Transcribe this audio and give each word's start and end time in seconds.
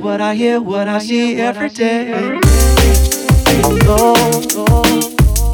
what 0.00 0.20
I 0.20 0.34
hear, 0.34 0.60
what 0.60 0.88
I 0.88 0.98
see 0.98 1.36
every 1.36 1.70
day. 1.70 2.12
Love 3.62 4.16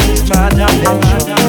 is 0.09 0.29
my 0.31 0.49
dimension. 0.51 1.43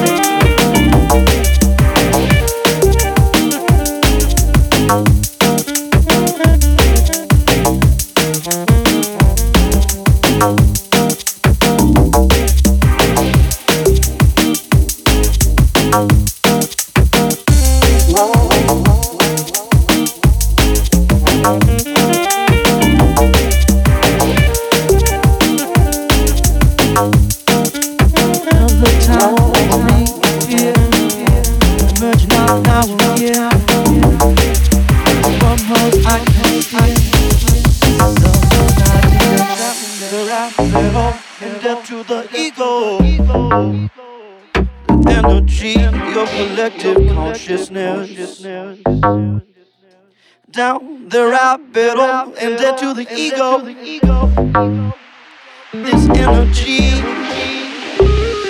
the 51.14 51.20
rapido 51.20 52.34
and 52.40 52.58
dead 52.58 52.76
to 52.76 52.92
the 52.92 53.06
ego. 53.14 53.60
This 55.72 56.08
energy, 56.08 56.90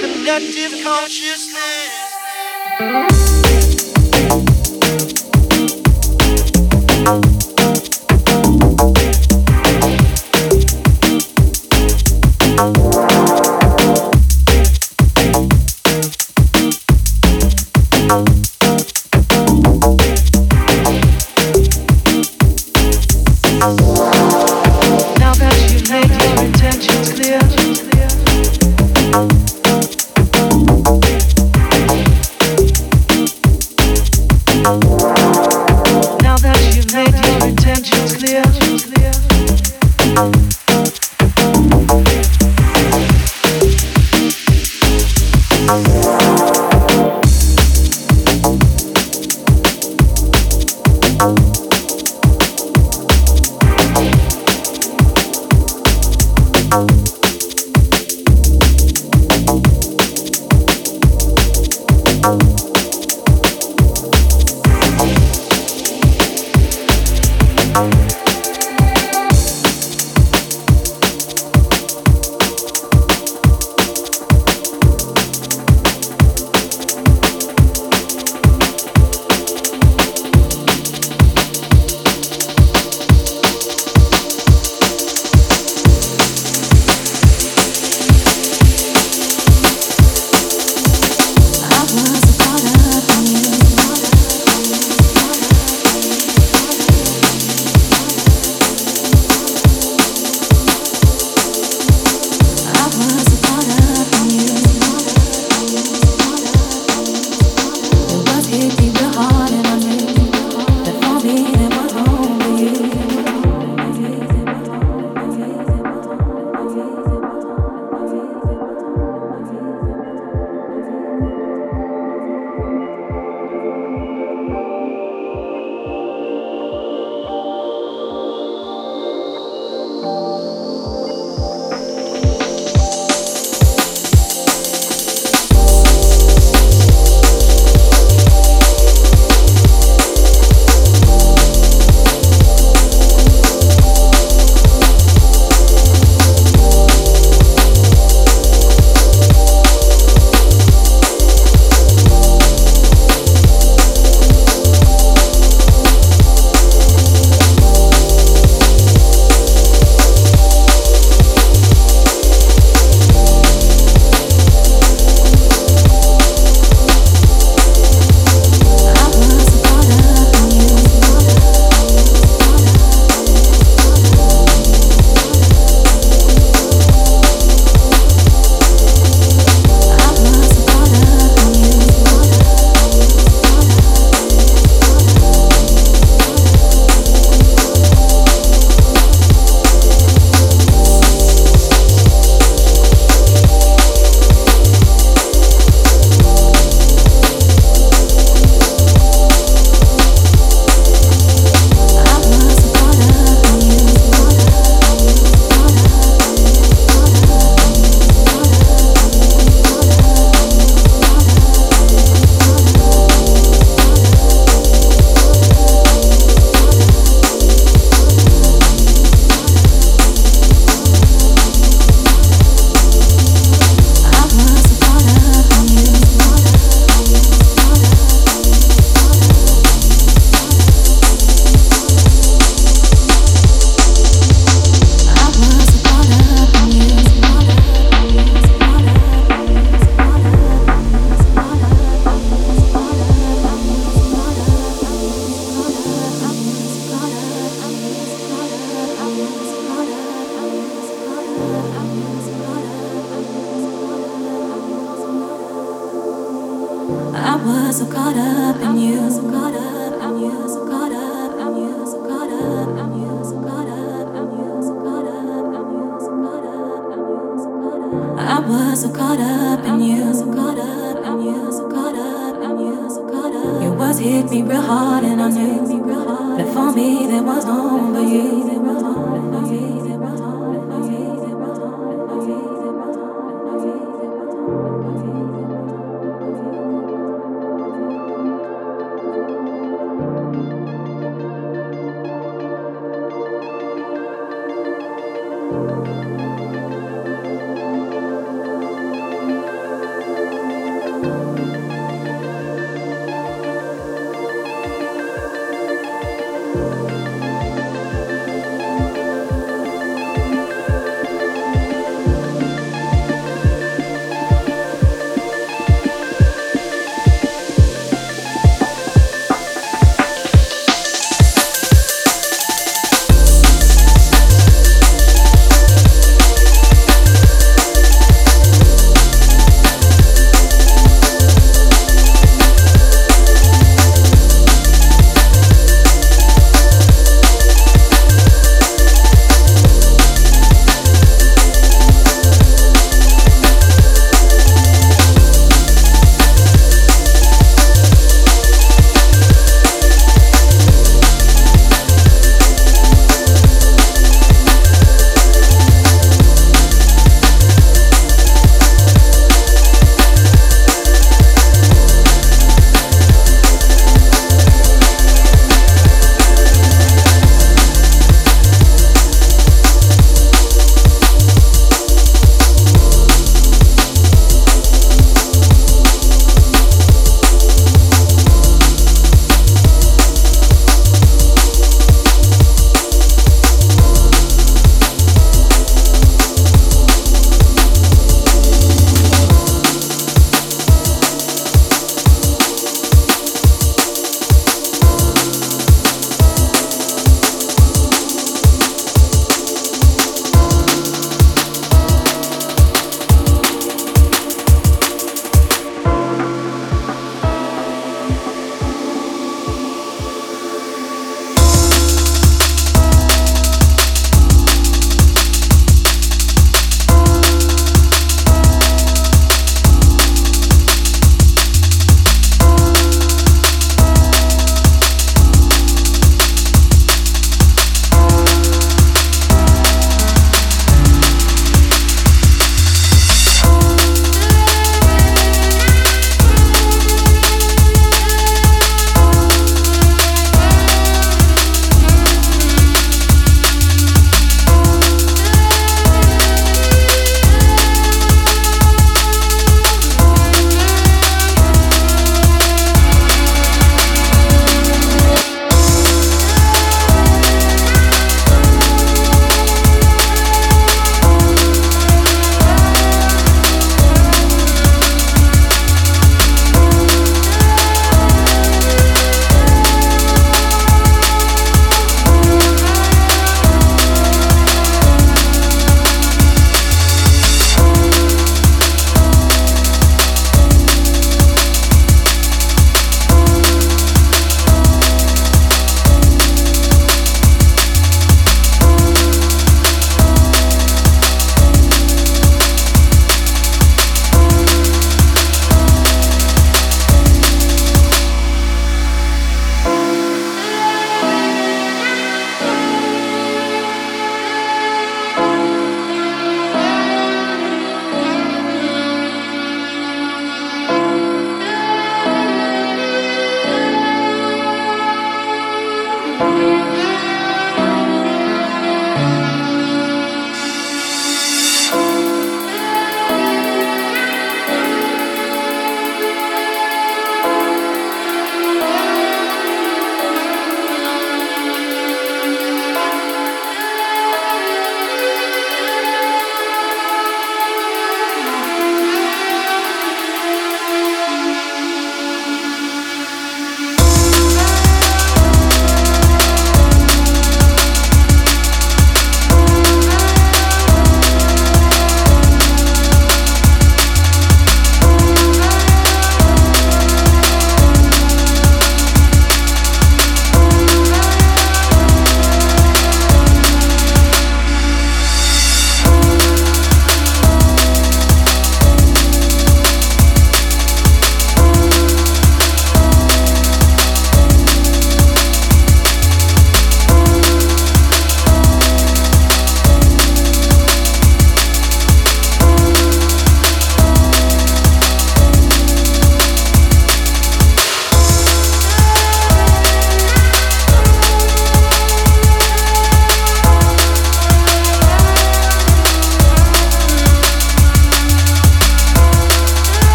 connective 0.00 0.84
consciousness. 0.84 2.22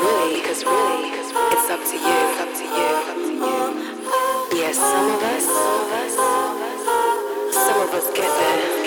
really, 0.00 0.40
cause 0.42 0.64
really, 0.64 1.10
it's 1.10 1.70
up 1.70 1.80
to 1.80 1.96
you, 1.96 2.16
it's 2.28 2.40
up 2.40 2.52
to 2.54 2.64
you. 2.64 2.90
Yes, 4.58 4.76
yeah, 4.76 4.92
some 4.92 5.10
of 5.10 5.22
us, 5.22 5.44
some 5.44 5.80
of 5.82 5.92
us, 5.92 7.54
some 7.54 7.80
of 7.82 7.94
us 7.94 8.06
get 8.16 8.30
there. 8.38 8.77